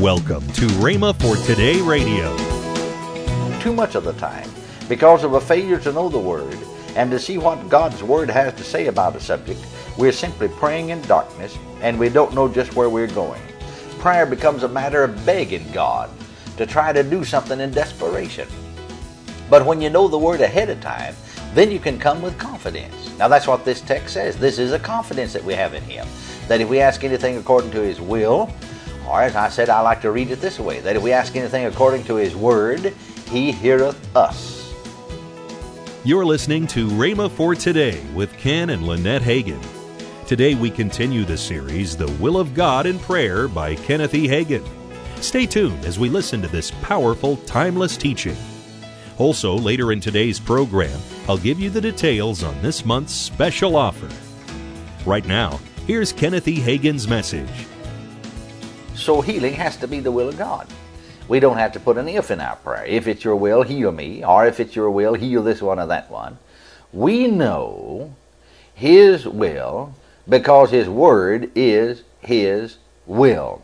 Welcome 0.00 0.46
to 0.48 0.66
Rhema 0.66 1.18
for 1.22 1.42
Today 1.46 1.80
Radio. 1.80 2.36
Too 3.60 3.72
much 3.72 3.94
of 3.94 4.04
the 4.04 4.12
time, 4.12 4.46
because 4.90 5.24
of 5.24 5.32
a 5.32 5.40
failure 5.40 5.78
to 5.78 5.90
know 5.90 6.10
the 6.10 6.18
Word 6.18 6.58
and 6.96 7.10
to 7.10 7.18
see 7.18 7.38
what 7.38 7.70
God's 7.70 8.02
Word 8.02 8.28
has 8.28 8.52
to 8.56 8.62
say 8.62 8.88
about 8.88 9.16
a 9.16 9.20
subject, 9.20 9.58
we're 9.96 10.12
simply 10.12 10.48
praying 10.48 10.90
in 10.90 11.00
darkness 11.02 11.56
and 11.80 11.98
we 11.98 12.10
don't 12.10 12.34
know 12.34 12.46
just 12.46 12.76
where 12.76 12.90
we're 12.90 13.06
going. 13.06 13.40
Prayer 13.98 14.26
becomes 14.26 14.64
a 14.64 14.68
matter 14.68 15.02
of 15.02 15.24
begging 15.24 15.64
God 15.72 16.10
to 16.58 16.66
try 16.66 16.92
to 16.92 17.02
do 17.02 17.24
something 17.24 17.58
in 17.58 17.70
desperation. 17.70 18.48
But 19.48 19.64
when 19.64 19.80
you 19.80 19.88
know 19.88 20.08
the 20.08 20.18
Word 20.18 20.42
ahead 20.42 20.68
of 20.68 20.78
time, 20.82 21.16
then 21.54 21.70
you 21.70 21.78
can 21.78 21.98
come 21.98 22.20
with 22.20 22.38
confidence. 22.38 23.16
Now 23.16 23.28
that's 23.28 23.46
what 23.46 23.64
this 23.64 23.80
text 23.80 24.12
says. 24.12 24.36
This 24.36 24.58
is 24.58 24.72
a 24.72 24.78
confidence 24.78 25.32
that 25.32 25.42
we 25.42 25.54
have 25.54 25.72
in 25.72 25.82
Him. 25.84 26.06
That 26.48 26.60
if 26.60 26.68
we 26.68 26.80
ask 26.80 27.02
anything 27.02 27.38
according 27.38 27.70
to 27.70 27.80
His 27.80 27.98
will, 27.98 28.52
or 29.08 29.22
as 29.22 29.36
I 29.36 29.48
said, 29.48 29.68
I 29.68 29.80
like 29.80 30.00
to 30.02 30.10
read 30.10 30.30
it 30.30 30.40
this 30.40 30.58
way 30.58 30.80
that 30.80 30.96
if 30.96 31.02
we 31.02 31.12
ask 31.12 31.36
anything 31.36 31.66
according 31.66 32.04
to 32.04 32.16
His 32.16 32.34
word, 32.34 32.94
He 33.30 33.52
heareth 33.52 34.16
us. 34.16 34.74
You're 36.04 36.24
listening 36.24 36.66
to 36.68 36.88
Rhema 36.88 37.30
for 37.30 37.54
Today 37.54 38.00
with 38.14 38.36
Ken 38.38 38.70
and 38.70 38.86
Lynette 38.86 39.22
Hagin. 39.22 39.60
Today 40.26 40.54
we 40.54 40.70
continue 40.70 41.24
the 41.24 41.36
series, 41.36 41.96
The 41.96 42.10
Will 42.20 42.36
of 42.36 42.54
God 42.54 42.86
in 42.86 42.98
Prayer 42.98 43.48
by 43.48 43.74
Kenneth 43.74 44.14
E. 44.14 44.26
Hagin. 44.26 44.66
Stay 45.20 45.46
tuned 45.46 45.84
as 45.84 45.98
we 45.98 46.08
listen 46.08 46.42
to 46.42 46.48
this 46.48 46.70
powerful, 46.82 47.36
timeless 47.38 47.96
teaching. 47.96 48.36
Also, 49.18 49.54
later 49.56 49.92
in 49.92 50.00
today's 50.00 50.38
program, 50.38 51.00
I'll 51.28 51.38
give 51.38 51.58
you 51.58 51.70
the 51.70 51.80
details 51.80 52.42
on 52.42 52.60
this 52.60 52.84
month's 52.84 53.14
special 53.14 53.76
offer. 53.76 54.08
Right 55.04 55.24
now, 55.26 55.58
here's 55.86 56.12
Kenneth 56.12 56.48
E. 56.48 56.60
Hagin's 56.60 57.08
message. 57.08 57.66
So 58.96 59.20
healing 59.20 59.52
has 59.54 59.76
to 59.78 59.88
be 59.88 60.00
the 60.00 60.10
will 60.10 60.30
of 60.30 60.38
God. 60.38 60.66
We 61.28 61.38
don't 61.38 61.58
have 61.58 61.72
to 61.72 61.80
put 61.80 61.98
an 61.98 62.08
if 62.08 62.30
in 62.30 62.40
our 62.40 62.56
prayer. 62.56 62.84
If 62.86 63.06
it's 63.06 63.24
your 63.24 63.36
will, 63.36 63.62
heal 63.62 63.92
me. 63.92 64.24
Or 64.24 64.46
if 64.46 64.58
it's 64.58 64.74
your 64.74 64.90
will, 64.90 65.14
heal 65.14 65.42
this 65.42 65.60
one 65.60 65.78
or 65.78 65.86
that 65.86 66.10
one. 66.10 66.38
We 66.92 67.26
know 67.26 68.14
His 68.74 69.26
will 69.26 69.94
because 70.28 70.70
His 70.70 70.88
Word 70.88 71.50
is 71.54 72.04
His 72.20 72.78
will. 73.04 73.62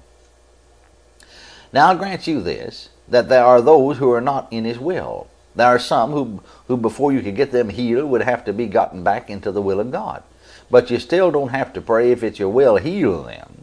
Now 1.73 1.89
I'll 1.89 1.97
grant 1.97 2.27
you 2.27 2.43
this, 2.43 2.91
that 3.09 3.29
there 3.29 3.45
are 3.45 3.63
those 3.63 3.97
who 3.97 4.13
are 4.13 4.21
not 4.21 4.53
in 4.53 4.65
His 4.65 4.79
will. 4.79 5.29
There 5.55 5.67
are 5.67 5.79
some 5.79 6.11
who, 6.11 6.43
who 6.67 6.77
before 6.77 7.13
you 7.13 7.23
could 7.23 7.37
get 7.37 7.53
them 7.53 7.71
healed 7.71 8.11
would 8.11 8.23
have 8.23 8.45
to 8.45 8.53
be 8.53 8.67
gotten 8.67 9.03
back 9.03 9.31
into 9.31 9.51
the 9.51 9.63
will 9.63 9.81
of 9.81 9.93
God. 9.93 10.23
But 10.71 10.91
you 10.91 10.99
still 10.99 11.31
don't 11.31 11.51
have 11.51 11.73
to 11.73 11.81
pray 11.81 12.11
if 12.11 12.23
it's 12.23 12.39
your 12.39 12.49
will, 12.49 12.77
heal 12.77 13.23
them 13.23 13.63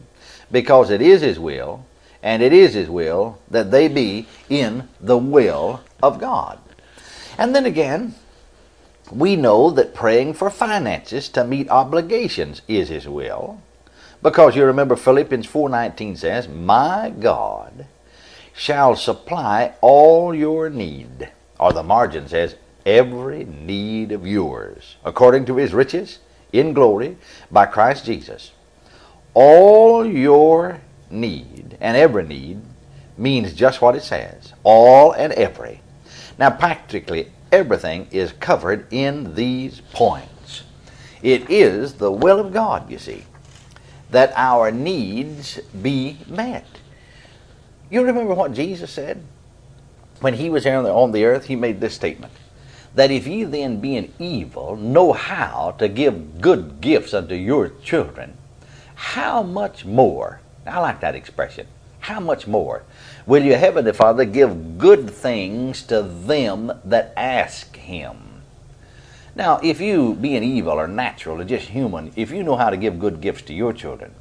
because 0.50 0.90
it 0.90 1.00
is 1.00 1.22
His 1.22 1.38
will, 1.38 1.84
and 2.22 2.42
it 2.42 2.52
is 2.52 2.74
His 2.74 2.88
will 2.88 3.38
that 3.50 3.70
they 3.70 3.88
be 3.88 4.26
in 4.48 4.88
the 5.00 5.18
will 5.18 5.80
of 6.02 6.18
God. 6.18 6.58
And 7.38 7.54
then 7.54 7.66
again, 7.66 8.14
we 9.10 9.36
know 9.36 9.70
that 9.70 9.94
praying 9.94 10.34
for 10.34 10.50
finances 10.50 11.28
to 11.30 11.44
meet 11.44 11.68
obligations 11.70 12.62
is 12.68 12.88
His 12.88 13.08
will, 13.08 13.60
because 14.22 14.54
you 14.54 14.64
remember 14.64 14.96
Philippians 14.96 15.46
4:19 15.46 16.16
says, 16.16 16.46
"My 16.48 17.10
God 17.18 17.86
shall 18.52 18.94
supply 18.94 19.72
all 19.80 20.34
your 20.34 20.68
need," 20.68 21.30
or 21.58 21.72
the 21.72 21.82
margin 21.82 22.28
says, 22.28 22.56
"every 22.84 23.44
need 23.44 24.12
of 24.12 24.26
yours, 24.26 24.96
according 25.04 25.46
to 25.46 25.56
His 25.56 25.72
riches 25.72 26.18
in 26.52 26.72
glory 26.74 27.16
by 27.50 27.66
Christ 27.66 28.04
Jesus." 28.04 28.52
All 29.34 30.06
your 30.06 30.80
need, 31.10 31.76
and 31.80 31.96
every 31.96 32.26
need, 32.26 32.60
means 33.16 33.52
just 33.52 33.82
what 33.82 33.96
it 33.96 34.02
says 34.02 34.52
all 34.64 35.12
and 35.12 35.32
every. 35.34 35.80
Now, 36.38 36.50
practically 36.50 37.30
everything 37.52 38.08
is 38.10 38.32
covered 38.32 38.86
in 38.92 39.34
these 39.34 39.80
points. 39.92 40.62
It 41.22 41.50
is 41.50 41.94
the 41.94 42.10
will 42.10 42.40
of 42.40 42.52
God, 42.52 42.90
you 42.90 42.98
see, 42.98 43.24
that 44.10 44.32
our 44.36 44.70
needs 44.70 45.60
be 45.82 46.18
met. 46.26 46.66
You 47.90 48.02
remember 48.02 48.34
what 48.34 48.54
Jesus 48.54 48.90
said? 48.90 49.22
When 50.20 50.34
he 50.34 50.48
was 50.48 50.64
here 50.64 50.76
on 50.76 50.84
the, 50.84 50.92
on 50.92 51.12
the 51.12 51.24
earth, 51.24 51.46
he 51.46 51.56
made 51.56 51.80
this 51.80 51.94
statement 51.94 52.32
that 52.94 53.10
if 53.10 53.26
ye 53.26 53.44
then, 53.44 53.80
being 53.80 54.12
evil, 54.18 54.76
know 54.76 55.12
how 55.12 55.74
to 55.78 55.88
give 55.88 56.40
good 56.40 56.80
gifts 56.80 57.14
unto 57.14 57.34
your 57.34 57.68
children, 57.84 58.36
how 59.00 59.42
much 59.42 59.86
more, 59.86 60.40
I 60.66 60.78
like 60.78 61.00
that 61.00 61.14
expression, 61.14 61.66
how 62.00 62.20
much 62.20 62.46
more 62.46 62.82
will 63.24 63.42
your 63.42 63.56
heavenly 63.56 63.94
Father 63.94 64.26
give 64.26 64.76
good 64.76 65.08
things 65.08 65.82
to 65.84 66.02
them 66.02 66.70
that 66.84 67.14
ask 67.16 67.74
him? 67.76 68.42
Now, 69.34 69.58
if 69.62 69.80
you, 69.80 70.14
being 70.14 70.44
evil 70.44 70.74
or 70.74 70.86
natural 70.86 71.40
or 71.40 71.44
just 71.44 71.68
human, 71.68 72.12
if 72.14 72.30
you 72.30 72.42
know 72.42 72.56
how 72.56 72.68
to 72.68 72.76
give 72.76 73.00
good 73.00 73.22
gifts 73.22 73.40
to 73.42 73.54
your 73.54 73.72
children, 73.72 74.14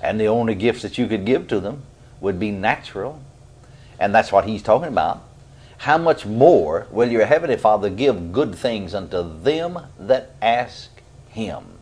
and 0.00 0.20
the 0.20 0.28
only 0.28 0.54
gifts 0.54 0.82
that 0.82 0.96
you 0.96 1.08
could 1.08 1.26
give 1.26 1.48
to 1.48 1.58
them 1.58 1.82
would 2.20 2.38
be 2.38 2.52
natural, 2.52 3.20
and 3.98 4.14
that's 4.14 4.30
what 4.30 4.46
he's 4.46 4.62
talking 4.62 4.88
about, 4.88 5.24
how 5.78 5.98
much 5.98 6.24
more 6.24 6.86
will 6.92 7.10
your 7.10 7.26
heavenly 7.26 7.56
Father 7.56 7.90
give 7.90 8.32
good 8.32 8.54
things 8.54 8.94
unto 8.94 9.42
them 9.42 9.88
that 9.98 10.36
ask 10.40 10.88
him? 11.28 11.75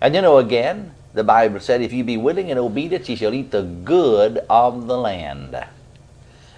And 0.00 0.14
you 0.14 0.22
know, 0.22 0.38
again, 0.38 0.94
the 1.12 1.24
Bible 1.24 1.60
said, 1.60 1.82
if 1.82 1.92
you 1.92 2.04
be 2.04 2.16
willing 2.16 2.50
and 2.50 2.58
obedient, 2.58 3.08
ye 3.08 3.16
shall 3.16 3.34
eat 3.34 3.50
the 3.50 3.62
good 3.62 4.38
of 4.48 4.86
the 4.86 4.96
land. 4.96 5.66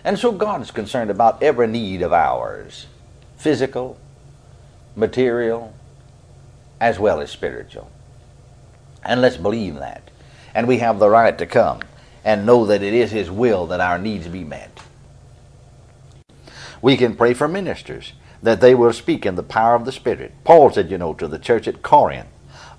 And 0.04 0.18
so 0.18 0.32
God 0.32 0.60
is 0.60 0.70
concerned 0.70 1.10
about 1.10 1.42
every 1.42 1.66
need 1.66 2.02
of 2.02 2.12
ours 2.12 2.86
physical, 3.36 3.98
material, 4.94 5.74
as 6.80 6.98
well 6.98 7.20
as 7.20 7.30
spiritual. 7.30 7.90
And 9.04 9.20
let's 9.20 9.36
believe 9.36 9.76
that. 9.76 10.10
And 10.54 10.68
we 10.68 10.78
have 10.78 11.00
the 11.00 11.10
right 11.10 11.36
to 11.38 11.46
come 11.46 11.80
and 12.24 12.46
know 12.46 12.66
that 12.66 12.82
it 12.82 12.94
is 12.94 13.10
His 13.10 13.30
will 13.30 13.66
that 13.66 13.80
our 13.80 13.98
needs 13.98 14.28
be 14.28 14.44
met. 14.44 14.80
We 16.80 16.96
can 16.96 17.16
pray 17.16 17.34
for 17.34 17.48
ministers 17.48 18.12
that 18.42 18.60
they 18.60 18.74
will 18.74 18.92
speak 18.92 19.26
in 19.26 19.34
the 19.34 19.42
power 19.42 19.74
of 19.74 19.84
the 19.84 19.92
Spirit. 19.92 20.32
Paul 20.44 20.70
said, 20.70 20.90
you 20.90 20.98
know, 20.98 21.14
to 21.14 21.26
the 21.26 21.38
church 21.38 21.66
at 21.66 21.82
Corinth, 21.82 22.28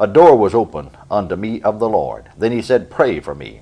a 0.04 0.08
door 0.08 0.36
was 0.36 0.54
opened 0.54 0.92
unto 1.10 1.38
me 1.38 1.62
of 1.62 1.80
the 1.80 1.88
Lord. 1.88 2.30
Then 2.38 2.52
he 2.52 2.62
said, 2.62 2.92
Pray 2.92 3.22
for 3.22 3.34
me. 3.34 3.62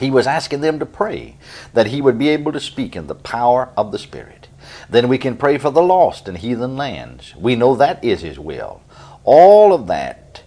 He 0.00 0.10
was 0.10 0.26
asking 0.26 0.60
them 0.60 0.80
to 0.80 0.86
pray 0.86 1.36
that 1.72 1.86
he 1.86 2.02
would 2.02 2.18
be 2.18 2.30
able 2.30 2.50
to 2.50 2.58
speak 2.58 2.96
in 2.96 3.06
the 3.06 3.14
power 3.14 3.68
of 3.76 3.92
the 3.92 3.98
Spirit. 3.98 4.48
Then 4.90 5.06
we 5.06 5.18
can 5.18 5.36
pray 5.36 5.58
for 5.58 5.70
the 5.70 5.80
lost 5.80 6.26
in 6.26 6.34
heathen 6.34 6.76
lands. 6.76 7.36
We 7.36 7.54
know 7.54 7.76
that 7.76 8.02
is 8.02 8.22
his 8.22 8.40
will. 8.40 8.82
All 9.22 9.72
of 9.72 9.86
that 9.86 10.42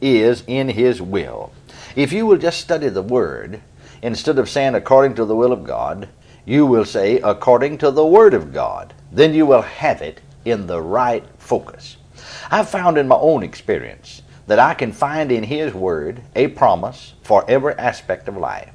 is 0.00 0.44
in 0.46 0.68
his 0.68 1.02
will. 1.02 1.52
If 1.96 2.12
you 2.12 2.24
will 2.24 2.38
just 2.38 2.60
study 2.60 2.90
the 2.90 3.02
Word, 3.02 3.62
instead 4.02 4.38
of 4.38 4.48
saying 4.48 4.76
according 4.76 5.16
to 5.16 5.24
the 5.24 5.34
will 5.34 5.50
of 5.50 5.64
God, 5.64 6.08
you 6.44 6.64
will 6.64 6.84
say 6.84 7.18
according 7.18 7.78
to 7.78 7.90
the 7.90 8.06
Word 8.06 8.34
of 8.34 8.52
God. 8.52 8.94
Then 9.10 9.34
you 9.34 9.46
will 9.46 9.62
have 9.62 10.00
it 10.00 10.20
in 10.44 10.68
the 10.68 10.80
right 10.80 11.24
focus. 11.38 11.96
I've 12.52 12.70
found 12.70 12.98
in 12.98 13.08
my 13.08 13.16
own 13.16 13.42
experience 13.42 14.22
that 14.46 14.58
I 14.58 14.74
can 14.74 14.92
find 14.92 15.30
in 15.30 15.44
His 15.44 15.72
Word 15.74 16.22
a 16.34 16.48
promise 16.48 17.14
for 17.22 17.48
every 17.48 17.74
aspect 17.74 18.28
of 18.28 18.36
life. 18.36 18.72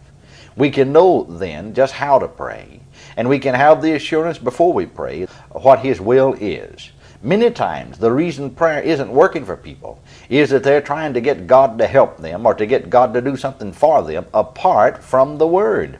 We 0.55 0.71
can 0.71 0.93
know 0.93 1.23
then 1.23 1.73
just 1.73 1.93
how 1.93 2.19
to 2.19 2.27
pray, 2.27 2.81
and 3.17 3.27
we 3.27 3.39
can 3.39 3.55
have 3.55 3.81
the 3.81 3.93
assurance 3.93 4.37
before 4.37 4.71
we 4.71 4.85
pray 4.85 5.25
what 5.51 5.79
His 5.79 5.99
will 5.99 6.33
is. 6.39 6.91
Many 7.21 7.49
times, 7.49 7.97
the 7.97 8.11
reason 8.11 8.51
prayer 8.51 8.81
isn't 8.81 9.11
working 9.11 9.45
for 9.45 9.57
people 9.57 9.99
is 10.29 10.51
that 10.51 10.63
they're 10.63 10.79
trying 10.79 11.13
to 11.15 11.21
get 11.21 11.47
God 11.47 11.79
to 11.79 11.87
help 11.87 12.17
them 12.17 12.45
or 12.45 12.53
to 12.53 12.65
get 12.65 12.89
God 12.89 13.13
to 13.15 13.21
do 13.21 13.35
something 13.35 13.73
for 13.73 14.03
them 14.03 14.27
apart 14.33 15.03
from 15.03 15.37
the 15.37 15.47
Word. 15.47 15.97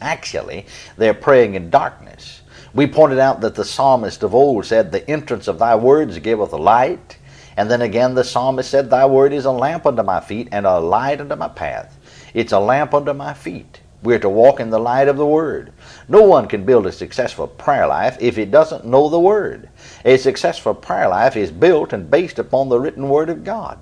Actually, 0.00 0.66
they're 0.96 1.14
praying 1.14 1.54
in 1.54 1.70
darkness. 1.70 2.42
We 2.74 2.88
pointed 2.88 3.20
out 3.20 3.40
that 3.42 3.54
the 3.54 3.64
psalmist 3.64 4.24
of 4.24 4.34
old 4.34 4.66
said, 4.66 4.90
The 4.90 5.08
entrance 5.08 5.46
of 5.46 5.60
thy 5.60 5.76
words 5.76 6.18
giveth 6.18 6.52
light, 6.52 7.18
and 7.56 7.70
then 7.70 7.82
again, 7.82 8.14
the 8.14 8.24
psalmist 8.24 8.70
said, 8.70 8.90
Thy 8.90 9.06
word 9.06 9.32
is 9.32 9.44
a 9.44 9.52
lamp 9.52 9.86
unto 9.86 10.02
my 10.02 10.20
feet 10.20 10.48
and 10.50 10.66
a 10.66 10.78
light 10.78 11.20
unto 11.20 11.36
my 11.36 11.48
path. 11.48 11.98
It's 12.34 12.52
a 12.52 12.58
lamp 12.58 12.94
unto 12.94 13.12
my 13.12 13.32
feet. 13.32 13.80
We're 14.04 14.18
to 14.18 14.28
walk 14.28 14.60
in 14.60 14.68
the 14.68 14.78
light 14.78 15.08
of 15.08 15.16
the 15.16 15.24
Word. 15.24 15.72
No 16.08 16.20
one 16.24 16.46
can 16.46 16.66
build 16.66 16.86
a 16.86 16.92
successful 16.92 17.46
prayer 17.46 17.86
life 17.86 18.18
if 18.20 18.36
he 18.36 18.44
doesn't 18.44 18.84
know 18.84 19.08
the 19.08 19.18
Word. 19.18 19.70
A 20.04 20.18
successful 20.18 20.74
prayer 20.74 21.08
life 21.08 21.38
is 21.38 21.50
built 21.50 21.94
and 21.94 22.10
based 22.10 22.38
upon 22.38 22.68
the 22.68 22.78
written 22.78 23.08
Word 23.08 23.30
of 23.30 23.44
God. 23.44 23.78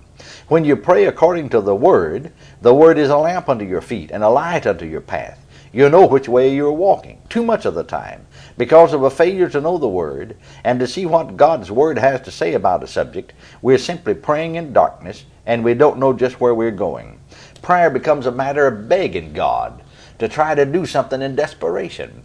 When 0.46 0.64
you 0.64 0.76
pray 0.76 1.06
according 1.06 1.48
to 1.48 1.60
the 1.60 1.74
Word, 1.74 2.30
the 2.60 2.72
Word 2.72 2.98
is 2.98 3.10
a 3.10 3.16
lamp 3.16 3.48
unto 3.48 3.64
your 3.64 3.80
feet 3.80 4.12
and 4.12 4.22
a 4.22 4.28
light 4.28 4.64
unto 4.64 4.86
your 4.86 5.00
path. 5.00 5.44
You 5.72 5.88
know 5.88 6.06
which 6.06 6.28
way 6.28 6.54
you're 6.54 6.70
walking. 6.70 7.20
Too 7.28 7.42
much 7.42 7.64
of 7.64 7.74
the 7.74 7.82
time 7.82 8.24
because 8.56 8.92
of 8.92 9.02
a 9.02 9.10
failure 9.10 9.48
to 9.48 9.60
know 9.60 9.78
the 9.78 9.88
Word 9.88 10.36
and 10.64 10.78
to 10.80 10.86
see 10.86 11.06
what 11.06 11.36
God's 11.36 11.70
Word 11.70 11.98
has 11.98 12.20
to 12.22 12.30
say 12.30 12.54
about 12.54 12.84
a 12.84 12.86
subject, 12.86 13.32
we're 13.60 13.78
simply 13.78 14.14
praying 14.14 14.56
in 14.56 14.72
darkness 14.72 15.24
and 15.46 15.64
we 15.64 15.74
don't 15.74 15.98
know 15.98 16.12
just 16.12 16.40
where 16.40 16.54
we're 16.54 16.70
going. 16.70 17.18
Prayer 17.62 17.90
becomes 17.90 18.26
a 18.26 18.32
matter 18.32 18.66
of 18.66 18.88
begging 18.88 19.32
God 19.32 19.82
to 20.18 20.28
try 20.28 20.54
to 20.54 20.64
do 20.64 20.86
something 20.86 21.22
in 21.22 21.34
desperation. 21.34 22.24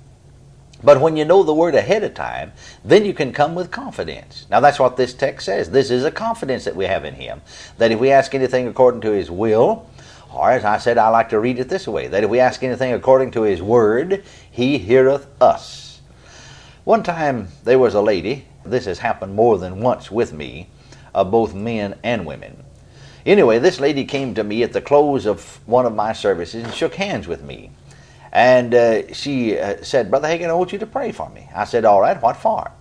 But 0.84 1.02
when 1.02 1.18
you 1.18 1.26
know 1.26 1.42
the 1.42 1.54
word 1.54 1.74
ahead 1.74 2.04
of 2.04 2.14
time, 2.14 2.54
then 2.86 3.04
you 3.04 3.14
can 3.14 3.34
come 3.34 3.56
with 3.56 3.72
confidence. 3.72 4.46
Now 4.50 4.60
that's 4.60 4.80
what 4.80 4.98
this 4.98 5.14
text 5.14 5.46
says. 5.46 5.72
This 5.72 5.90
is 5.90 6.04
a 6.04 6.12
confidence 6.12 6.66
that 6.66 6.76
we 6.76 6.86
have 6.86 7.06
in 7.06 7.16
Him. 7.16 7.42
That 7.80 7.92
if 7.92 8.00
we 8.00 8.12
ask 8.12 8.36
anything 8.36 8.68
according 8.68 9.02
to 9.02 9.12
His 9.12 9.32
will, 9.32 9.90
or 10.32 10.52
as 10.52 10.66
I 10.66 10.78
said, 10.78 11.00
I 11.00 11.10
like 11.10 11.30
to 11.30 11.40
read 11.40 11.58
it 11.58 11.70
this 11.70 11.88
way 11.88 12.08
that 12.08 12.24
if 12.24 12.30
we 12.30 12.40
ask 12.40 12.64
anything 12.64 12.94
according 12.94 13.32
to 13.32 13.42
His 13.42 13.62
word, 13.62 14.24
He 14.52 14.78
heareth 14.78 15.28
us. 15.42 15.87
One 16.88 17.04
time 17.04 17.50
there 17.66 17.80
was 17.80 17.96
a 17.96 18.02
lady, 18.02 18.46
this 18.64 18.86
has 18.86 19.00
happened 19.00 19.36
more 19.36 19.58
than 19.58 19.82
once 19.82 20.10
with 20.10 20.32
me, 20.32 20.70
of 21.14 21.30
both 21.30 21.54
men 21.54 22.00
and 22.02 22.26
women. 22.26 22.64
Anyway, 23.26 23.60
this 23.60 23.82
lady 23.82 24.06
came 24.06 24.34
to 24.36 24.44
me 24.46 24.64
at 24.64 24.72
the 24.72 24.80
close 24.80 25.26
of 25.26 25.60
one 25.68 25.86
of 25.86 25.94
my 25.94 26.14
services 26.14 26.64
and 26.64 26.74
shook 26.74 26.96
hands 26.96 27.28
with 27.28 27.44
me. 27.44 27.72
And 28.32 28.74
uh, 28.74 29.14
she 29.14 29.60
uh, 29.60 29.84
said, 29.84 30.10
Brother 30.10 30.30
Hagin, 30.30 30.48
I 30.50 30.54
want 30.54 30.72
you 30.72 30.80
to 30.80 30.86
pray 30.86 31.12
for 31.12 31.30
me. 31.30 31.50
I 31.54 31.66
said, 31.66 31.84
All 31.84 32.00
right, 32.00 32.22
what 32.22 32.38
for? 32.38 32.72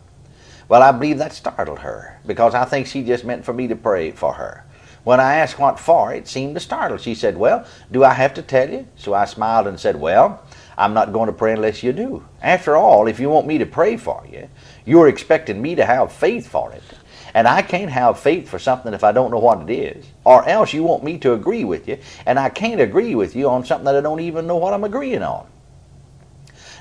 Well, 0.68 0.84
I 0.84 0.92
believe 0.92 1.18
that 1.18 1.32
startled 1.32 1.80
her 1.80 2.20
because 2.24 2.54
I 2.54 2.64
think 2.64 2.86
she 2.86 3.02
just 3.02 3.24
meant 3.24 3.44
for 3.44 3.52
me 3.52 3.66
to 3.66 3.74
pray 3.74 4.12
for 4.12 4.34
her. 4.34 4.66
When 5.02 5.18
I 5.18 5.34
asked 5.34 5.58
what 5.58 5.80
for, 5.80 6.14
it 6.14 6.28
seemed 6.28 6.54
to 6.54 6.60
startle. 6.60 6.98
She 6.98 7.16
said, 7.16 7.36
Well, 7.36 7.66
do 7.90 8.04
I 8.04 8.14
have 8.14 8.34
to 8.34 8.42
tell 8.42 8.70
you? 8.70 8.86
So 8.94 9.14
I 9.14 9.24
smiled 9.24 9.66
and 9.66 9.80
said, 9.80 9.96
Well, 9.96 10.44
I'm 10.78 10.94
not 10.94 11.12
going 11.12 11.26
to 11.26 11.32
pray 11.32 11.54
unless 11.54 11.82
you 11.82 11.92
do. 11.92 12.24
After 12.46 12.76
all, 12.76 13.08
if 13.08 13.19
you 13.19 13.28
want 13.28 13.48
me 13.48 13.58
to 13.58 13.66
pray 13.66 13.96
for 13.96 14.25
you, 14.31 14.48
you're 14.84 15.08
expecting 15.08 15.60
me 15.60 15.75
to 15.75 15.84
have 15.84 16.12
faith 16.12 16.46
for 16.46 16.70
it. 16.70 16.82
And 17.34 17.48
I 17.48 17.60
can't 17.60 17.90
have 17.90 18.20
faith 18.20 18.48
for 18.48 18.60
something 18.60 18.94
if 18.94 19.02
I 19.02 19.10
don't 19.10 19.32
know 19.32 19.40
what 19.40 19.69
it 19.69 19.72
is. 19.72 20.06
Or 20.22 20.48
else 20.48 20.72
you 20.72 20.84
want 20.84 21.02
me 21.02 21.19
to 21.19 21.32
agree 21.32 21.64
with 21.64 21.88
you, 21.88 21.98
and 22.25 22.38
I 22.38 22.48
can't 22.50 22.81
agree 22.81 23.16
with 23.16 23.34
you 23.34 23.48
on 23.50 23.64
something 23.64 23.87
that 23.87 23.96
I 23.96 24.00
don't 24.00 24.20
even 24.20 24.46
know 24.46 24.58
what 24.58 24.72
I'm 24.72 24.84
agreeing 24.84 25.25
on. 25.25 25.48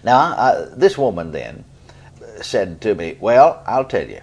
Now, 0.04 0.20
I, 0.20 0.68
this 0.76 1.00
woman 1.00 1.32
then 1.32 1.66
said 2.42 2.80
to 2.82 2.94
me, 2.94 3.18
Well, 3.20 3.64
I'll 3.66 3.86
tell 3.86 4.08
you. 4.08 4.22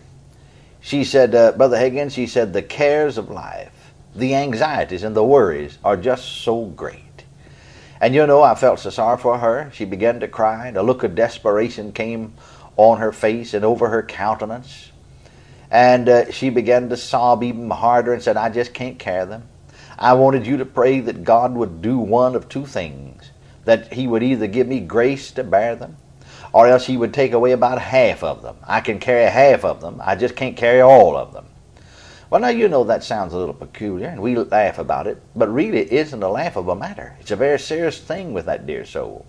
She 0.81 1.03
said, 1.03 1.35
uh, 1.35 1.53
Brother 1.53 1.77
Higgins, 1.77 2.13
she 2.13 2.29
said, 2.29 2.53
the 2.53 2.63
cares 2.63 3.19
of 3.19 3.31
life, 3.31 3.93
the 4.15 4.37
anxieties 4.37 5.03
and 5.03 5.17
the 5.17 5.25
worries 5.25 5.79
are 5.85 5.97
just 5.97 6.43
so 6.43 6.67
great. 6.67 7.02
And 8.03 8.17
you 8.17 8.27
know, 8.27 8.43
I 8.43 8.57
felt 8.57 8.81
so 8.81 8.91
sorry 8.91 9.17
for 9.17 9.39
her. 9.39 9.71
She 9.73 9.85
began 9.85 10.19
to 10.21 10.29
cry, 10.29 10.67
and 10.67 10.77
a 10.77 10.83
look 10.83 11.05
of 11.05 11.15
desperation 11.15 11.93
came 11.93 12.35
on 12.77 12.99
her 12.99 13.13
face 13.13 13.55
and 13.55 13.65
over 13.65 13.91
her 13.91 14.03
countenance. 14.03 14.91
And 15.71 16.09
uh, 16.09 16.33
she 16.33 16.51
began 16.51 16.89
to 16.89 16.97
sob 16.97 17.45
even 17.45 17.71
harder 17.71 18.13
and 18.13 18.21
said, 18.21 18.37
I 18.37 18.49
just 18.49 18.75
can't 18.75 18.99
carry 18.99 19.27
them. 19.27 19.45
I 19.97 20.15
wanted 20.15 20.49
you 20.49 20.57
to 20.57 20.65
pray 20.65 20.99
that 20.99 21.23
God 21.23 21.55
would 21.55 21.81
do 21.81 21.97
one 21.97 22.35
of 22.35 22.49
two 22.49 22.67
things 22.67 23.31
that 23.67 23.93
He 23.93 24.09
would 24.09 24.25
either 24.25 24.49
give 24.49 24.67
me 24.67 24.81
grace 24.81 25.31
to 25.31 25.45
bear 25.45 25.77
them, 25.77 25.97
or 26.53 26.67
else 26.67 26.87
He 26.87 26.97
would 26.97 27.15
take 27.15 27.31
away 27.33 27.53
about 27.53 27.81
half 27.81 28.25
of 28.25 28.43
them. 28.43 28.57
I 28.67 28.81
can 28.81 28.99
carry 28.99 29.31
half 29.31 29.65
of 29.65 29.81
them, 29.81 30.01
I 30.05 30.17
just 30.17 30.35
can't 30.35 30.57
carry 30.57 30.81
all 30.81 31.17
of 31.17 31.33
them. 31.33 31.47
Well, 32.33 32.41
now 32.41 32.49
you 32.49 32.67
know 32.67 32.83
that 32.85 33.05
sounds 33.05 33.35
a 33.35 33.37
little 33.37 33.53
peculiar, 33.53 34.09
and 34.09 34.23
we 34.23 34.35
laugh 34.37 34.79
about 34.79 35.07
it, 35.07 35.21
but 35.37 35.53
really 35.53 35.81
it 35.81 35.93
isn't 35.93 36.23
a 36.23 36.31
laughable 36.31 36.75
matter. 36.75 37.15
It's 37.21 37.31
a 37.31 37.37
very 37.37 37.59
serious 37.59 38.01
thing 38.01 38.33
with 38.33 38.47
that 38.47 38.67
dear 38.67 38.87
soul. 38.87 39.27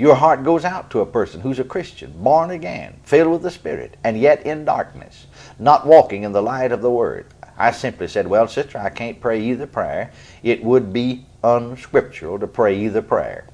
Your 0.00 0.16
heart 0.16 0.42
goes 0.42 0.64
out 0.64 0.90
to 0.90 0.98
a 0.98 1.06
person 1.06 1.40
who's 1.40 1.60
a 1.60 1.64
Christian, 1.64 2.12
born 2.20 2.50
again, 2.50 2.98
filled 3.04 3.30
with 3.30 3.42
the 3.42 3.52
Spirit, 3.52 3.96
and 4.02 4.18
yet 4.18 4.44
in 4.44 4.64
darkness, 4.64 5.28
not 5.60 5.86
walking 5.86 6.24
in 6.24 6.32
the 6.32 6.42
light 6.42 6.72
of 6.72 6.82
the 6.82 6.90
Word. 6.90 7.26
I 7.56 7.70
simply 7.70 8.08
said, 8.08 8.26
Well, 8.26 8.48
sister, 8.48 8.78
I 8.78 8.90
can't 8.90 9.20
pray 9.20 9.40
either 9.40 9.68
prayer. 9.68 10.10
It 10.42 10.64
would 10.64 10.92
be 10.92 11.26
unscriptural 11.44 12.40
to 12.40 12.48
pray 12.48 12.80
either 12.80 13.00
prayer. 13.00 13.46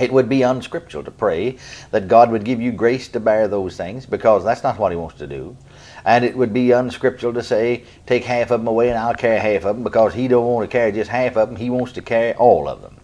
It 0.00 0.12
would 0.12 0.28
be 0.28 0.42
unscriptural 0.42 1.04
to 1.04 1.12
pray 1.12 1.56
that 1.92 2.08
God 2.08 2.32
would 2.32 2.44
give 2.44 2.60
you 2.60 2.72
grace 2.72 3.06
to 3.08 3.20
bear 3.20 3.46
those 3.46 3.76
things 3.76 4.06
because 4.06 4.42
that's 4.42 4.64
not 4.64 4.76
what 4.76 4.90
He 4.90 4.96
wants 4.96 5.18
to 5.18 5.28
do. 5.28 5.56
And 6.04 6.24
it 6.24 6.36
would 6.36 6.52
be 6.52 6.72
unscriptural 6.72 7.34
to 7.34 7.42
say, 7.42 7.84
take 8.06 8.24
half 8.24 8.50
of 8.50 8.60
them 8.60 8.68
away 8.68 8.88
and 8.88 8.98
I'll 8.98 9.14
carry 9.14 9.38
half 9.38 9.64
of 9.64 9.76
them 9.76 9.84
because 9.84 10.14
He 10.14 10.28
don't 10.28 10.46
want 10.46 10.70
to 10.70 10.72
carry 10.72 10.92
just 10.92 11.10
half 11.10 11.36
of 11.36 11.48
them. 11.48 11.56
He 11.56 11.70
wants 11.70 11.92
to 11.92 12.02
carry 12.02 12.34
all 12.34 12.68
of 12.68 12.82
them. 12.82 12.96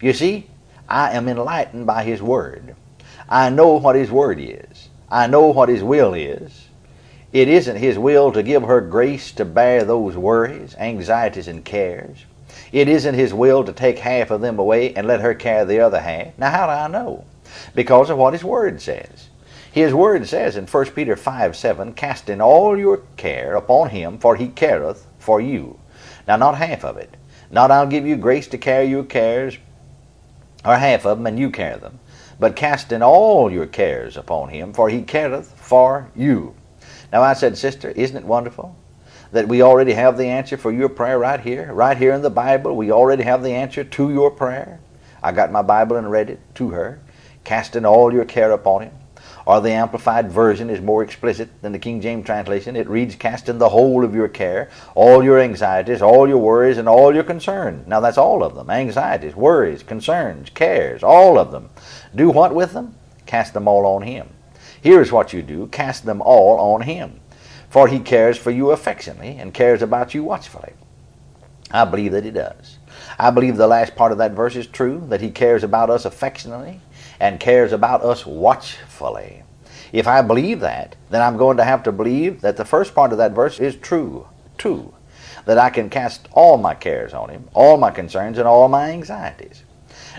You 0.00 0.12
see, 0.12 0.48
I 0.88 1.12
am 1.12 1.28
enlightened 1.28 1.86
by 1.86 2.04
His 2.04 2.22
Word. 2.22 2.76
I 3.28 3.50
know 3.50 3.74
what 3.74 3.96
His 3.96 4.10
Word 4.10 4.38
is. 4.40 4.88
I 5.10 5.26
know 5.26 5.48
what 5.48 5.68
His 5.68 5.82
will 5.82 6.14
is. 6.14 6.68
It 7.32 7.48
isn't 7.48 7.76
His 7.76 7.98
will 7.98 8.32
to 8.32 8.42
give 8.42 8.62
her 8.62 8.80
grace 8.80 9.32
to 9.32 9.44
bear 9.44 9.84
those 9.84 10.16
worries, 10.16 10.74
anxieties, 10.78 11.48
and 11.48 11.64
cares. 11.64 12.24
It 12.72 12.88
isn't 12.88 13.14
His 13.14 13.34
will 13.34 13.64
to 13.64 13.72
take 13.72 13.98
half 13.98 14.30
of 14.30 14.40
them 14.40 14.58
away 14.58 14.94
and 14.94 15.06
let 15.06 15.20
her 15.20 15.34
carry 15.34 15.64
the 15.64 15.80
other 15.80 16.00
half. 16.00 16.38
Now, 16.38 16.50
how 16.50 16.66
do 16.66 16.72
I 16.72 16.88
know? 16.88 17.24
Because 17.74 18.10
of 18.10 18.18
what 18.18 18.32
His 18.32 18.44
Word 18.44 18.80
says. 18.80 19.28
His 19.76 19.92
Word 19.92 20.26
says 20.26 20.56
in 20.56 20.66
1 20.66 20.86
Peter 20.92 21.16
5 21.16 21.54
7, 21.54 21.92
Casting 21.92 22.40
all 22.40 22.78
your 22.78 23.02
care 23.18 23.56
upon 23.56 23.90
Him, 23.90 24.16
for 24.16 24.34
He 24.34 24.48
careth 24.48 25.06
for 25.18 25.38
you. 25.38 25.78
Now, 26.26 26.36
not 26.36 26.56
half 26.56 26.82
of 26.82 26.96
it. 26.96 27.14
Not 27.50 27.70
I'll 27.70 27.86
give 27.86 28.06
you 28.06 28.16
grace 28.16 28.48
to 28.48 28.56
carry 28.56 28.86
your 28.86 29.04
cares, 29.04 29.58
or 30.64 30.76
half 30.76 31.04
of 31.04 31.18
them, 31.18 31.26
and 31.26 31.38
you 31.38 31.50
carry 31.50 31.78
them. 31.78 31.98
But 32.40 32.56
casting 32.56 33.02
all 33.02 33.52
your 33.52 33.66
cares 33.66 34.16
upon 34.16 34.48
him, 34.48 34.72
for 34.72 34.88
he 34.88 35.02
careth 35.02 35.52
for 35.60 36.10
you. 36.16 36.54
Now 37.12 37.20
I 37.20 37.34
said, 37.34 37.58
Sister, 37.58 37.90
isn't 37.90 38.16
it 38.16 38.24
wonderful 38.24 38.74
that 39.32 39.46
we 39.46 39.60
already 39.60 39.92
have 39.92 40.16
the 40.16 40.28
answer 40.28 40.56
for 40.56 40.72
your 40.72 40.88
prayer 40.88 41.18
right 41.18 41.40
here? 41.40 41.70
Right 41.74 41.98
here 41.98 42.14
in 42.14 42.22
the 42.22 42.30
Bible, 42.30 42.74
we 42.74 42.90
already 42.90 43.24
have 43.24 43.42
the 43.42 43.52
answer 43.52 43.84
to 43.84 44.10
your 44.10 44.30
prayer. 44.30 44.80
I 45.22 45.32
got 45.32 45.52
my 45.52 45.60
Bible 45.60 45.96
and 45.96 46.10
read 46.10 46.30
it 46.30 46.40
to 46.54 46.70
her, 46.70 46.98
casting 47.44 47.84
all 47.84 48.10
your 48.10 48.24
care 48.24 48.52
upon 48.52 48.84
him. 48.84 48.92
Or 49.46 49.60
the 49.60 49.70
Amplified 49.70 50.32
Version 50.32 50.68
is 50.68 50.80
more 50.80 51.04
explicit 51.04 51.62
than 51.62 51.70
the 51.70 51.78
King 51.78 52.00
James 52.00 52.26
translation. 52.26 52.74
It 52.74 52.88
reads, 52.88 53.14
casting 53.14 53.58
the 53.58 53.68
whole 53.68 54.04
of 54.04 54.12
your 54.12 54.26
care, 54.26 54.70
all 54.96 55.22
your 55.22 55.38
anxieties, 55.38 56.02
all 56.02 56.28
your 56.28 56.38
worries, 56.38 56.78
and 56.78 56.88
all 56.88 57.14
your 57.14 57.22
concerns. 57.22 57.86
Now 57.86 58.00
that's 58.00 58.18
all 58.18 58.42
of 58.42 58.56
them. 58.56 58.68
Anxieties, 58.68 59.36
worries, 59.36 59.84
concerns, 59.84 60.50
cares, 60.50 61.04
all 61.04 61.38
of 61.38 61.52
them. 61.52 61.70
Do 62.12 62.28
what 62.28 62.56
with 62.56 62.72
them? 62.72 62.96
Cast 63.24 63.54
them 63.54 63.68
all 63.68 63.86
on 63.86 64.02
Him. 64.02 64.28
Here's 64.82 65.12
what 65.12 65.32
you 65.32 65.42
do 65.42 65.68
cast 65.68 66.04
them 66.04 66.20
all 66.22 66.74
on 66.74 66.82
Him. 66.82 67.20
For 67.70 67.86
He 67.86 68.00
cares 68.00 68.36
for 68.36 68.50
you 68.50 68.72
affectionately 68.72 69.36
and 69.38 69.54
cares 69.54 69.80
about 69.80 70.12
you 70.12 70.24
watchfully. 70.24 70.72
I 71.70 71.84
believe 71.84 72.10
that 72.12 72.24
He 72.24 72.32
does. 72.32 72.78
I 73.16 73.30
believe 73.30 73.56
the 73.56 73.68
last 73.68 73.94
part 73.94 74.10
of 74.10 74.18
that 74.18 74.32
verse 74.32 74.56
is 74.56 74.66
true, 74.66 75.04
that 75.08 75.20
He 75.20 75.30
cares 75.30 75.62
about 75.62 75.88
us 75.88 76.04
affectionately 76.04 76.80
and 77.20 77.40
cares 77.40 77.72
about 77.72 78.02
us 78.02 78.26
watchfully. 78.26 79.42
If 79.92 80.06
I 80.06 80.22
believe 80.22 80.60
that, 80.60 80.96
then 81.10 81.22
I'm 81.22 81.36
going 81.36 81.56
to 81.58 81.64
have 81.64 81.82
to 81.84 81.92
believe 81.92 82.40
that 82.40 82.56
the 82.56 82.64
first 82.64 82.94
part 82.94 83.12
of 83.12 83.18
that 83.18 83.32
verse 83.32 83.60
is 83.60 83.76
true, 83.76 84.28
too. 84.58 84.92
That 85.44 85.58
I 85.58 85.70
can 85.70 85.90
cast 85.90 86.28
all 86.32 86.58
my 86.58 86.74
cares 86.74 87.14
on 87.14 87.28
Him, 87.30 87.48
all 87.54 87.76
my 87.76 87.90
concerns, 87.90 88.38
and 88.38 88.48
all 88.48 88.68
my 88.68 88.90
anxieties. 88.90 89.62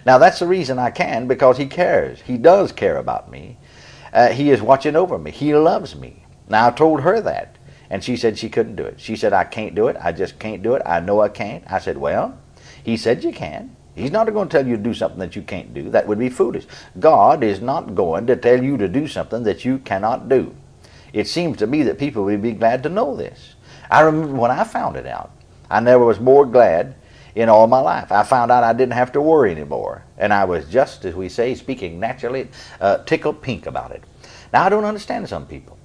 Now, 0.06 0.18
that's 0.18 0.40
the 0.40 0.48
reason 0.48 0.80
I 0.80 0.92
can, 0.92 1.28
because 1.28 1.58
He 1.58 1.66
cares. 1.66 2.22
He 2.22 2.38
does 2.38 2.72
care 2.72 2.98
about 2.98 3.30
me. 3.30 3.58
Uh, 4.14 4.30
he 4.30 4.52
is 4.52 4.62
watching 4.62 4.96
over 4.96 5.18
me. 5.18 5.32
He 5.32 5.54
loves 5.54 5.96
me. 5.96 6.24
Now, 6.50 6.68
I 6.68 6.72
told 6.72 7.02
her 7.02 7.20
that, 7.22 7.58
and 7.90 8.04
she 8.04 8.16
said 8.16 8.38
she 8.38 8.50
couldn't 8.50 8.78
do 8.78 8.84
it. 8.84 9.00
She 9.00 9.16
said, 9.16 9.34
I 9.34 9.44
can't 9.44 9.76
do 9.76 9.88
it. 9.88 9.98
I 10.02 10.12
just 10.12 10.40
can't 10.40 10.64
do 10.64 10.76
it. 10.76 10.82
I 10.86 11.00
know 11.02 11.22
I 11.22 11.30
can't. 11.30 11.64
I 11.68 11.80
said, 11.80 11.98
Well, 11.98 12.38
He 12.84 12.98
said 12.98 13.24
you 13.24 13.32
can. 13.32 13.76
He's 13.98 14.12
not 14.12 14.32
going 14.32 14.48
to 14.48 14.58
tell 14.58 14.68
you 14.68 14.78
to 14.78 14.84
do 14.84 14.94
something 14.94 15.20
that 15.20 15.36
you 15.36 15.42
can't 15.42 15.74
do. 15.74 15.90
That 15.90 16.08
would 16.08 16.20
be 16.20 16.30
foolish. 16.30 16.68
God 17.00 17.44
is 17.44 17.62
not 17.62 17.96
going 17.96 18.28
to 18.28 18.36
tell 18.36 18.64
you 18.64 18.78
to 18.78 18.88
do 18.88 19.08
something 19.08 19.42
that 19.44 19.66
you 19.66 19.80
cannot 19.80 20.30
do. 20.30 20.56
It 21.14 21.28
seems 21.28 21.58
to 21.58 21.68
me 21.68 21.82
that 21.84 21.98
people 21.98 22.24
would 22.26 22.44
be 22.44 22.52
glad 22.52 22.84
to 22.84 22.90
know 22.90 23.16
this. 23.16 23.56
I 23.90 24.02
remember 24.02 24.36
when 24.36 24.52
I 24.52 24.64
found 24.66 24.98
it 24.98 25.08
out, 25.08 25.32
I 25.70 25.80
never 25.80 26.06
was 26.06 26.20
more 26.20 26.46
glad 26.46 26.96
in 27.34 27.50
all 27.50 27.66
my 27.66 27.80
life. 27.80 28.12
I 28.12 28.22
found 28.22 28.52
out 28.52 28.64
I 28.64 28.74
didn't 28.74 28.94
have 28.94 29.12
to 29.14 29.22
worry 29.22 29.52
anymore. 29.52 30.04
And 30.18 30.32
I 30.32 30.46
was 30.46 30.70
just, 30.70 31.04
as 31.06 31.16
we 31.16 31.28
say, 31.28 31.56
speaking 31.56 32.00
naturally, 32.00 32.50
uh, 32.80 33.00
tickled 33.04 33.42
pink 33.42 33.66
about 33.66 33.92
it. 33.92 34.04
Now, 34.54 34.64
I 34.64 34.70
don't 34.70 34.86
understand 34.86 35.28
some 35.28 35.48
people. 35.48 35.77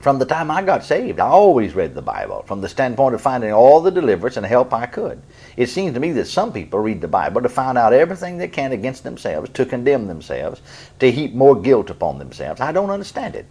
From 0.00 0.20
the 0.20 0.24
time 0.24 0.48
I 0.48 0.62
got 0.62 0.84
saved, 0.84 1.18
I 1.18 1.26
always 1.26 1.74
read 1.74 1.94
the 1.94 2.02
Bible 2.02 2.44
from 2.46 2.60
the 2.60 2.68
standpoint 2.68 3.16
of 3.16 3.20
finding 3.20 3.52
all 3.52 3.80
the 3.80 3.90
deliverance 3.90 4.36
and 4.36 4.46
help 4.46 4.72
I 4.72 4.86
could. 4.86 5.20
It 5.56 5.68
seems 5.68 5.94
to 5.94 6.00
me 6.00 6.12
that 6.12 6.28
some 6.28 6.52
people 6.52 6.78
read 6.78 7.00
the 7.00 7.08
Bible 7.08 7.42
to 7.42 7.48
find 7.48 7.76
out 7.76 7.92
everything 7.92 8.38
they 8.38 8.46
can 8.46 8.70
against 8.70 9.02
themselves, 9.02 9.50
to 9.54 9.66
condemn 9.66 10.06
themselves, 10.06 10.62
to 11.00 11.10
heap 11.10 11.34
more 11.34 11.60
guilt 11.60 11.90
upon 11.90 12.18
themselves. 12.18 12.60
I 12.60 12.70
don't 12.70 12.90
understand 12.90 13.34
it. 13.34 13.46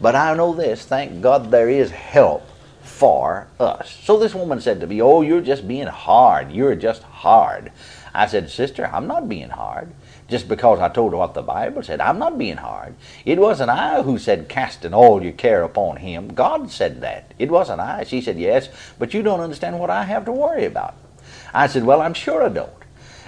But 0.00 0.14
I 0.14 0.34
know 0.34 0.54
this 0.54 0.84
thank 0.84 1.20
God 1.20 1.50
there 1.50 1.68
is 1.68 1.90
help 1.90 2.44
for 2.80 3.48
us. 3.58 3.98
So 4.04 4.18
this 4.18 4.36
woman 4.36 4.60
said 4.60 4.80
to 4.80 4.86
me, 4.86 5.02
Oh, 5.02 5.22
you're 5.22 5.40
just 5.40 5.66
being 5.66 5.88
hard. 5.88 6.52
You're 6.52 6.76
just 6.76 7.02
hard. 7.02 7.72
I 8.18 8.26
said, 8.26 8.50
Sister, 8.50 8.90
I'm 8.92 9.06
not 9.06 9.28
being 9.28 9.50
hard 9.50 9.92
just 10.26 10.48
because 10.48 10.80
I 10.80 10.88
told 10.88 11.12
her 11.12 11.18
what 11.18 11.34
the 11.34 11.42
Bible 11.42 11.84
said. 11.84 12.00
I'm 12.00 12.18
not 12.18 12.36
being 12.36 12.56
hard. 12.56 12.96
It 13.24 13.38
wasn't 13.38 13.70
I 13.70 14.02
who 14.02 14.18
said, 14.18 14.48
casting 14.48 14.92
all 14.92 15.22
your 15.22 15.32
care 15.32 15.62
upon 15.62 15.98
him. 15.98 16.34
God 16.34 16.68
said 16.68 17.00
that. 17.00 17.32
It 17.38 17.48
wasn't 17.48 17.80
I. 17.80 18.02
She 18.02 18.20
said, 18.20 18.36
yes, 18.36 18.70
but 18.98 19.14
you 19.14 19.22
don't 19.22 19.38
understand 19.38 19.78
what 19.78 19.88
I 19.88 20.02
have 20.02 20.24
to 20.24 20.32
worry 20.32 20.64
about. 20.64 20.96
I 21.54 21.68
said, 21.68 21.84
well, 21.84 22.02
I'm 22.02 22.12
sure 22.12 22.42
I 22.42 22.48
don't. 22.48 22.72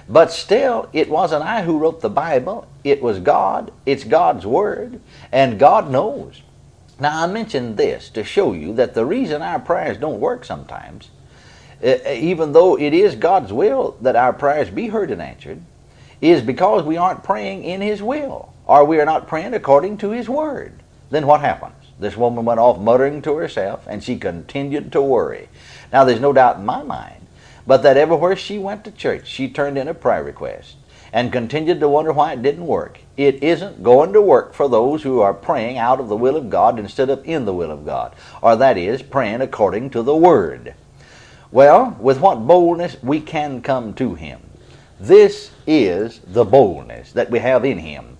But 0.09 0.29
still, 0.29 0.89
it 0.91 1.09
wasn't 1.09 1.45
I 1.45 1.61
who 1.61 1.79
wrote 1.79 2.01
the 2.01 2.09
Bible. 2.09 2.67
It 2.83 3.01
was 3.01 3.19
God. 3.19 3.71
It's 3.85 4.03
God's 4.03 4.45
Word. 4.45 4.99
And 5.31 5.57
God 5.57 5.89
knows. 5.89 6.41
Now, 6.99 7.23
I 7.23 7.27
mentioned 7.27 7.77
this 7.77 8.09
to 8.09 8.25
show 8.25 8.51
you 8.51 8.73
that 8.73 8.93
the 8.93 9.05
reason 9.05 9.41
our 9.41 9.59
prayers 9.59 9.97
don't 9.97 10.19
work 10.19 10.43
sometimes, 10.43 11.09
Uh, 11.83 11.97
uh, 12.05 12.11
even 12.11 12.53
though 12.53 12.77
it 12.77 12.93
is 12.93 13.15
God's 13.15 13.51
will 13.51 13.97
that 14.01 14.15
our 14.15 14.33
prayers 14.33 14.69
be 14.69 14.87
heard 14.87 15.09
and 15.11 15.21
answered, 15.21 15.61
is 16.21 16.41
because 16.41 16.83
we 16.83 16.97
aren't 16.97 17.23
praying 17.23 17.63
in 17.63 17.81
His 17.81 18.01
will, 18.03 18.53
or 18.65 18.85
we 18.85 18.99
are 18.99 19.05
not 19.05 19.27
praying 19.27 19.53
according 19.53 19.97
to 19.97 20.11
His 20.11 20.29
Word. 20.29 20.73
Then 21.09 21.25
what 21.25 21.41
happens? 21.41 21.73
This 21.99 22.15
woman 22.15 22.45
went 22.45 22.59
off 22.59 22.79
muttering 22.79 23.21
to 23.23 23.35
herself, 23.35 23.85
and 23.87 24.03
she 24.03 24.17
continued 24.17 24.91
to 24.91 25.01
worry. 25.01 25.49
Now, 25.91 26.03
there's 26.03 26.19
no 26.19 26.33
doubt 26.33 26.57
in 26.57 26.65
my 26.65 26.83
mind, 26.83 27.27
but 27.65 27.83
that 27.83 27.97
everywhere 27.97 28.35
she 28.35 28.57
went 28.57 28.83
to 28.85 28.91
church, 28.91 29.27
she 29.27 29.49
turned 29.49 29.77
in 29.77 29.87
a 29.87 29.93
prayer 29.93 30.23
request 30.23 30.77
and 31.13 31.31
continued 31.31 31.79
to 31.79 31.89
wonder 31.89 32.13
why 32.13 32.33
it 32.33 32.41
didn't 32.41 32.65
work. 32.65 32.99
It 33.17 33.43
isn't 33.43 33.83
going 33.83 34.13
to 34.13 34.21
work 34.21 34.53
for 34.53 34.69
those 34.69 35.03
who 35.03 35.19
are 35.19 35.33
praying 35.33 35.77
out 35.77 35.99
of 35.99 36.07
the 36.07 36.15
will 36.15 36.37
of 36.37 36.49
God 36.49 36.79
instead 36.79 37.09
of 37.09 37.25
in 37.27 37.45
the 37.45 37.53
will 37.53 37.71
of 37.71 37.85
God, 37.85 38.15
or 38.41 38.55
that 38.55 38.77
is, 38.77 39.01
praying 39.01 39.41
according 39.41 39.89
to 39.89 40.03
the 40.03 40.15
Word. 40.15 40.73
Well, 41.51 41.97
with 41.99 42.21
what 42.21 42.47
boldness 42.47 42.95
we 43.03 43.19
can 43.19 43.61
come 43.61 43.93
to 43.95 44.15
Him. 44.15 44.39
This 45.01 45.51
is 45.67 46.21
the 46.25 46.45
boldness 46.45 47.11
that 47.11 47.29
we 47.29 47.39
have 47.39 47.65
in 47.65 47.79
Him. 47.79 48.15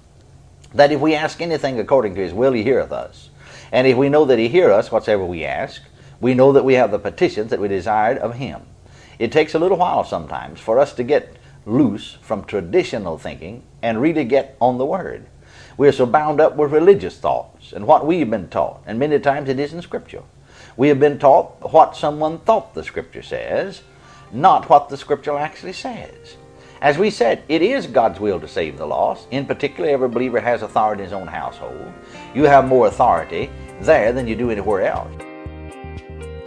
That 0.74 0.92
if 0.92 1.00
we 1.00 1.16
ask 1.16 1.40
anything 1.40 1.80
according 1.80 2.16
to 2.16 2.22
His 2.22 2.34
will, 2.34 2.52
He 2.52 2.64
heareth 2.64 2.92
us. 2.92 3.30
And 3.72 3.88
if 3.88 3.96
we 3.96 4.10
know 4.10 4.26
that 4.26 4.38
He 4.38 4.50
heareth 4.50 4.76
us, 4.76 4.92
whatsoever 4.92 5.24
we 5.24 5.46
ask, 5.46 5.82
we 6.20 6.34
know 6.34 6.52
that 6.52 6.66
we 6.66 6.74
have 6.74 6.92
the 6.92 7.00
petitions 7.00 7.52
that 7.52 7.62
we 7.62 7.70
desired 7.70 8.18
of 8.18 8.36
Him. 8.36 8.64
It 9.18 9.32
takes 9.32 9.56
a 9.56 9.60
little 9.60 9.78
while 9.78 10.04
sometimes 10.04 10.60
for 10.60 10.78
us 10.78 10.94
to 10.96 11.04
get 11.04 11.38
loose 11.66 12.18
from 12.22 12.44
traditional 12.44 13.18
thinking 13.18 13.64
and 13.82 14.02
really 14.02 14.26
get 14.26 14.58
on 14.60 14.78
the 14.78 14.86
Word. 14.86 15.26
We're 15.78 15.94
so 15.94 16.06
bound 16.06 16.42
up 16.42 16.58
with 16.58 16.74
religious 16.74 17.18
thoughts 17.18 17.72
and 17.72 17.88
what 17.88 18.06
we've 18.06 18.30
been 18.30 18.50
taught, 18.50 18.82
and 18.86 19.00
many 19.00 19.20
times 19.20 19.48
it 19.48 19.58
isn't 19.58 19.84
Scripture. 19.84 20.24
We 20.82 20.88
have 20.88 21.00
been 21.00 21.20
taught 21.20 21.72
what 21.72 21.96
someone 21.96 22.40
thought 22.40 22.74
the 22.74 22.84
Scripture 22.84 23.22
says, 23.22 23.84
not 24.34 24.68
what 24.68 24.90
the 24.90 24.98
Scripture 24.98 25.38
actually 25.38 25.74
says. 25.74 26.38
As 26.82 26.98
we 26.98 27.12
said, 27.12 27.44
it 27.48 27.62
is 27.62 27.86
God's 27.86 28.20
will 28.20 28.40
to 28.40 28.48
save 28.48 28.80
the 28.80 28.88
lost. 28.88 29.28
In 29.30 29.46
particular, 29.46 29.92
every 29.92 30.10
believer 30.10 30.40
has 30.40 30.64
authority 30.64 31.04
in 31.04 31.10
his 31.10 31.14
own 31.14 31.28
household. 31.28 31.94
You 32.34 32.46
have 32.46 32.68
more 32.68 32.88
authority 32.88 33.52
there 33.82 34.12
than 34.12 34.28
you 34.28 34.36
do 34.36 34.50
anywhere 34.50 34.88
else. 34.88 35.14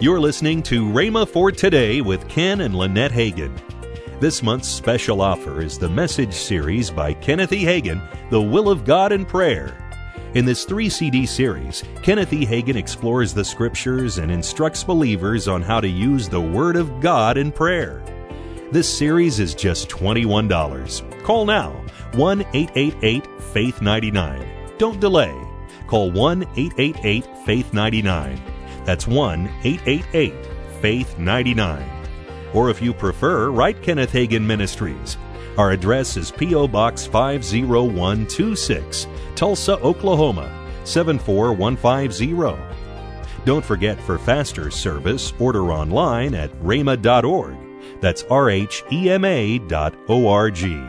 You're 0.01 0.19
listening 0.19 0.65
to 0.65 0.85
Rhema 0.85 1.29
for 1.29 1.53
Today 1.53 2.01
with 2.01 2.29
Ken 2.29 2.63
and 2.63 2.75
Lynette 2.75 3.13
Hagin. 3.13 3.57
This 4.19 4.43
month's 4.43 4.67
special 4.67 5.21
offer 5.21 5.63
is 5.63 5.79
the 5.79 5.89
message 5.89 6.35
series 6.35 6.91
by 6.91 7.15
Kenneth 7.15 7.53
E. 7.53 7.63
Hagin, 7.63 8.03
The 8.31 8.43
Will 8.43 8.69
of 8.69 8.85
God 8.85 9.13
in 9.13 9.27
Prayer. 9.27 9.84
In 10.35 10.45
this 10.45 10.65
three 10.65 10.89
CD 10.89 11.27
series, 11.27 11.85
Kenneth 12.03 12.33
E. 12.33 12.45
Hagin 12.45 12.75
explores 12.75 13.33
the 13.33 13.45
scriptures 13.45 14.19
and 14.19 14.33
instructs 14.33 14.83
believers 14.83 15.47
on 15.47 15.63
how 15.63 15.79
to 15.79 15.87
use 15.87 16.29
the 16.29 16.41
Word 16.41 16.75
of 16.75 17.01
God 17.01 17.39
in 17.39 17.53
prayer. 17.53 18.03
This 18.73 18.93
series 18.93 19.39
is 19.39 19.55
just 19.55 19.89
$21. 19.89 21.23
Call 21.23 21.47
now 21.47 21.71
1 22.15 22.41
888 22.53 23.43
Faith 23.43 23.81
99. 23.81 24.75
Don't 24.77 24.99
delay. 24.99 25.33
Call 25.87 26.11
1 26.11 26.43
888 26.43 27.25
Faith 27.47 27.73
99. 27.73 28.43
That's 28.85 29.07
1 29.07 29.47
888 29.63 30.35
Faith 30.81 31.17
99. 31.17 32.07
Or 32.53 32.71
if 32.71 32.83
you 32.83 32.93
prefer, 32.93 33.51
write 33.51 33.83
Kenneth 33.83 34.11
Hagin 34.11 34.43
Ministries. 34.45 35.17
Our 35.57 35.71
address 35.71 36.17
is 36.17 36.33
P.O. 36.33 36.67
Box 36.69 37.07
50126, 37.07 39.07
Tulsa, 39.37 39.79
Oklahoma 39.79 40.51
74150. 40.85 42.35
Don't 43.45 43.65
forget 43.65 44.01
for 44.01 44.19
faster 44.19 44.71
service, 44.71 45.33
order 45.39 45.71
online 45.71 46.35
at 46.35 46.51
rhema.org. 46.63 47.57
That's 48.01 48.25
R 48.25 48.51
H 48.51 48.83
E 48.91 49.11
M 49.11 49.25
A 49.25 49.61
dot 49.61 49.95
O 50.09 50.27
R 50.29 50.51
G. 50.51 50.83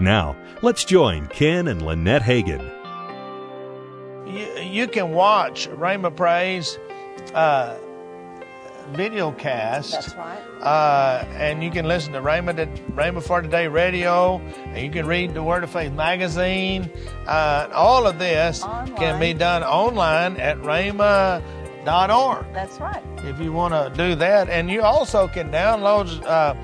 Now, 0.00 0.36
let's 0.62 0.84
join 0.84 1.26
Ken 1.26 1.68
and 1.68 1.82
Lynette 1.82 2.22
Hagin. 2.22 2.72
You, 4.26 4.62
you 4.62 4.88
can 4.88 5.10
watch 5.10 5.68
Rhema 5.68 6.14
Praise 6.14 6.78
uh, 7.34 7.76
video 8.88 9.32
cast. 9.32 9.92
That's 9.92 10.14
right. 10.16 10.38
Uh, 10.60 11.24
and 11.30 11.62
you 11.62 11.70
can 11.70 11.86
listen 11.86 12.12
to 12.12 12.18
to, 12.20 12.22
Rhema 12.92 13.22
for 13.22 13.42
Today 13.42 13.68
radio, 13.68 14.38
and 14.66 14.78
you 14.84 14.90
can 14.90 15.06
read 15.06 15.34
the 15.34 15.42
Word 15.42 15.64
of 15.64 15.70
Faith 15.70 15.92
magazine. 15.92 16.90
Uh, 17.26 17.68
all 17.72 18.06
of 18.06 18.18
this 18.18 18.62
Online. 18.62 18.96
can 18.96 19.20
be 19.20 19.34
done 19.34 19.62
online 19.62 20.36
at 20.38 20.58
rhema.org 20.58 21.42
That's 22.52 22.80
right. 22.80 23.02
if 23.18 23.40
you 23.40 23.52
want 23.52 23.74
to 23.74 23.92
do 23.96 24.14
that. 24.16 24.48
And 24.48 24.70
you 24.70 24.82
also 24.82 25.28
can 25.28 25.50
download 25.50 26.22
uh, 26.24 26.54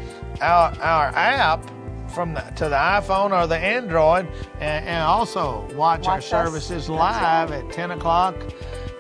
our, 0.41 0.73
our 0.81 1.07
app 1.15 1.71
from 2.09 2.35
the, 2.35 2.41
to 2.57 2.69
the 2.69 2.77
iPhone 2.77 3.33
or 3.33 3.47
the 3.47 3.57
Android, 3.59 4.27
and, 4.61 4.87
and 4.87 5.03
also 5.03 5.63
watch, 5.75 6.07
our 6.07 6.15
Watch 6.15 6.25
us. 6.25 6.27
services 6.27 6.89
live 6.89 7.51
at 7.51 7.71
10 7.73 7.93
o'clock 7.93 8.35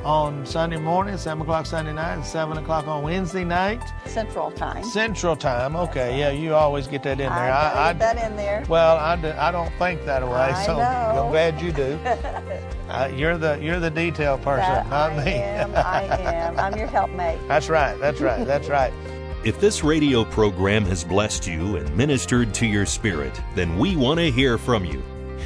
on 0.04 0.44
Sunday 0.44 0.76
morning, 0.78 1.16
7 1.16 1.40
o'clock 1.42 1.66
Sunday 1.66 1.92
night, 1.92 2.14
and 2.14 2.25
7 2.25 2.56
o'clock 2.58 2.87
on 2.87 3.02
Wednesday 3.02 3.44
night. 3.44 3.82
Central 4.06 4.50
Time. 4.50 4.84
Central 4.84 5.34
Time. 5.37 5.75
Okay, 5.76 6.18
yeah, 6.18 6.30
you 6.30 6.54
always 6.54 6.87
get 6.87 7.02
that 7.04 7.12
in 7.12 7.18
there. 7.18 7.30
I, 7.30 7.49
gotta 7.92 7.99
get 7.99 8.16
that 8.16 8.30
in 8.30 8.37
there. 8.37 8.64
Well, 8.68 8.96
I, 8.96 9.16
do, 9.16 9.32
I 9.37 9.50
don't 9.50 9.73
think 9.78 10.04
that 10.04 10.23
way, 10.23 10.32
I 10.34 10.66
so 10.66 10.76
know. 10.76 10.82
I'm 11.25 11.30
glad 11.30 11.61
you 11.61 11.73
do. 11.73 11.99
uh, 12.88 13.11
you're 13.14 13.38
the 13.38 13.58
you're 13.61 13.80
the 13.80 13.90
detail 13.90 14.37
person, 14.38 14.61
That 14.70 14.88
not 14.88 15.12
I 15.12 15.25
me. 15.25 15.32
am. 15.32 15.75
I 15.75 16.02
am. 16.20 16.58
I'm 16.58 16.76
your 16.76 16.87
helpmate. 16.87 17.38
that's 17.49 17.68
right. 17.68 17.99
That's 17.99 18.20
right. 18.20 18.46
That's 18.46 18.68
right. 18.68 18.92
If 19.44 19.61
this 19.61 19.84
radio 19.84 20.25
program 20.25 20.87
has 20.87 21.04
blessed 21.04 21.46
you 21.46 21.76
and 21.76 21.94
ministered 21.94 22.54
to 22.54 22.66
your 22.66 22.87
spirit, 22.87 23.38
then 23.54 23.76
we 23.78 23.94
want 23.94 24.18
to 24.20 24.30
hear 24.30 24.56
from 24.56 24.87
you. 24.87 25.02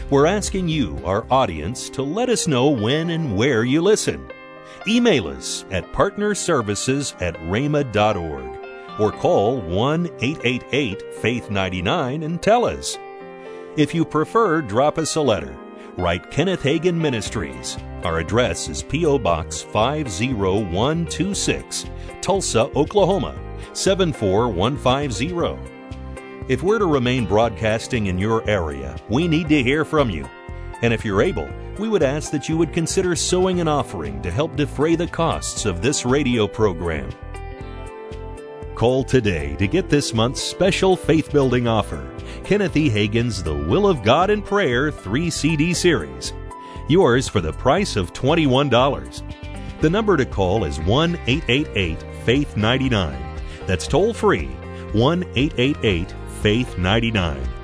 We're 0.08 0.26
asking 0.26 0.68
you, 0.68 1.00
our 1.04 1.26
audience, 1.32 1.90
to 1.90 2.04
let 2.04 2.28
us 2.28 2.46
know 2.46 2.68
when 2.68 3.10
and 3.10 3.36
where 3.36 3.64
you 3.64 3.82
listen. 3.82 4.30
Email 4.88 5.28
us 5.28 5.66
at 5.70 5.92
partnerservices 5.92 7.14
at 7.20 7.34
rhema.org 7.40 8.58
or 8.98 9.12
call 9.12 9.60
1 9.60 10.06
888 10.20 11.14
Faith 11.16 11.50
99 11.50 12.22
and 12.22 12.40
tell 12.40 12.64
us. 12.64 12.96
If 13.76 13.94
you 13.94 14.06
prefer, 14.06 14.62
drop 14.62 14.96
us 14.96 15.16
a 15.16 15.20
letter. 15.20 15.54
Write 15.98 16.30
Kenneth 16.30 16.62
Hagin 16.62 16.94
Ministries. 16.94 17.76
Our 18.02 18.20
address 18.20 18.68
is 18.68 18.82
P.O. 18.82 19.18
Box 19.18 19.60
50126, 19.60 21.84
Tulsa, 22.22 22.70
Oklahoma 22.74 23.38
74150. 23.74 25.76
If 26.48 26.62
we're 26.62 26.78
to 26.78 26.86
remain 26.86 27.26
broadcasting 27.26 28.06
in 28.06 28.18
your 28.18 28.48
area, 28.48 28.96
we 29.10 29.28
need 29.28 29.50
to 29.50 29.62
hear 29.62 29.84
from 29.84 30.08
you. 30.08 30.26
And 30.82 30.94
if 30.94 31.04
you're 31.04 31.22
able, 31.22 31.48
we 31.78 31.88
would 31.88 32.02
ask 32.02 32.30
that 32.30 32.48
you 32.48 32.56
would 32.56 32.72
consider 32.72 33.16
sowing 33.16 33.60
an 33.60 33.68
offering 33.68 34.22
to 34.22 34.30
help 34.30 34.56
defray 34.56 34.94
the 34.94 35.06
costs 35.06 35.64
of 35.64 35.82
this 35.82 36.04
radio 36.04 36.46
program. 36.46 37.10
Call 38.74 39.02
today 39.02 39.56
to 39.56 39.66
get 39.66 39.88
this 39.88 40.14
month's 40.14 40.40
special 40.40 40.96
faith 40.96 41.32
building 41.32 41.66
offer 41.66 42.08
Kenneth 42.44 42.76
E. 42.76 42.88
Hagin's 42.88 43.42
The 43.42 43.54
Will 43.54 43.88
of 43.88 44.04
God 44.04 44.30
in 44.30 44.40
Prayer 44.40 44.92
3 44.92 45.30
CD 45.30 45.74
series. 45.74 46.32
Yours 46.88 47.28
for 47.28 47.40
the 47.40 47.52
price 47.52 47.96
of 47.96 48.12
$21. 48.12 49.22
The 49.80 49.90
number 49.90 50.16
to 50.16 50.24
call 50.24 50.64
is 50.64 50.80
1 50.80 51.18
888 51.26 52.02
Faith 52.24 52.56
99. 52.56 53.40
That's 53.66 53.86
toll 53.86 54.14
free 54.14 54.46
1 54.92 55.24
888 55.34 56.14
Faith 56.40 56.78
99. 56.78 57.57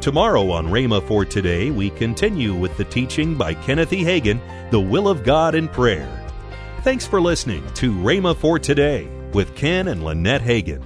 Tomorrow 0.00 0.50
on 0.50 0.68
Rhema 0.68 1.06
for 1.06 1.26
Today, 1.26 1.70
we 1.70 1.90
continue 1.90 2.54
with 2.54 2.74
the 2.78 2.84
teaching 2.84 3.34
by 3.34 3.52
Kenneth 3.52 3.92
E. 3.92 4.02
Hagin, 4.02 4.40
The 4.70 4.80
Will 4.80 5.08
of 5.08 5.24
God 5.24 5.54
in 5.54 5.68
Prayer. 5.68 6.08
Thanks 6.84 7.06
for 7.06 7.20
listening 7.20 7.62
to 7.74 7.92
Rhema 7.92 8.34
for 8.34 8.58
Today 8.58 9.06
with 9.34 9.54
Ken 9.54 9.88
and 9.88 10.02
Lynette 10.02 10.40
Hagin. 10.40 10.82